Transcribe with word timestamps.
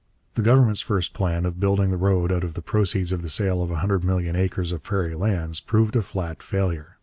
The 0.33 0.41
Government's 0.41 0.81
first 0.81 1.13
plan 1.13 1.45
of 1.45 1.59
building 1.59 1.91
the 1.91 1.95
road 1.95 2.31
out 2.31 2.43
of 2.43 2.55
the 2.55 2.61
proceeds 2.63 3.11
of 3.11 3.21
the 3.21 3.29
sale 3.29 3.61
of 3.61 3.69
a 3.69 3.75
hundred 3.85 4.03
million 4.03 4.35
acres 4.35 4.71
of 4.71 4.81
prairie 4.81 5.13
lands 5.13 5.59
proved 5.59 5.95
a 5.95 6.01
flat 6.01 6.41
failure. 6.41 6.97